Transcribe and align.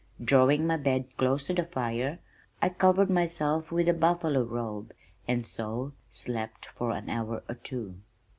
Drawing 0.19 0.65
my 0.65 0.77
bed 0.77 1.15
close 1.15 1.45
to 1.45 1.53
the 1.53 1.65
fire, 1.65 2.17
I 2.59 2.69
covered 2.69 3.11
myself 3.11 3.71
with 3.71 3.87
a 3.87 3.93
buffalo 3.93 4.41
robe 4.41 4.93
and 5.27 5.45
so 5.45 5.93
slept 6.09 6.65
for 6.73 6.89
an 6.89 7.07
hour 7.07 7.43
or 7.47 7.53
two. 7.53 7.97